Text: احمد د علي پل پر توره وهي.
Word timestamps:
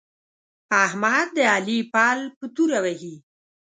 احمد 0.85 1.27
د 1.37 1.39
علي 1.53 1.79
پل 1.93 2.19
پر 2.37 2.47
توره 2.55 2.79
وهي. 2.83 3.15